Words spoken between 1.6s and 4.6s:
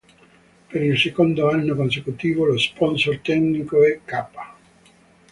consecutivo, lo sponsor tecnico è Kappa.